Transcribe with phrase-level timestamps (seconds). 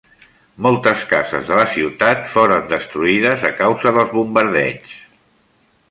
[0.67, 4.99] Moltes cases de la ciutat foren destruïdes a causa dels bombardeigs.